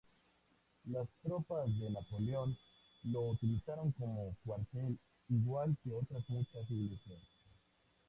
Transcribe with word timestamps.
Las 0.85 1.07
tropas 1.21 1.67
de 1.77 1.91
Napoleón 1.91 2.57
lo 3.03 3.29
utilizaron 3.29 3.91
como 3.91 4.35
cuartel, 4.43 4.97
igual 5.29 5.77
que 5.83 5.93
otras 5.93 6.27
muchas 6.27 6.71
iglesias. 6.71 7.21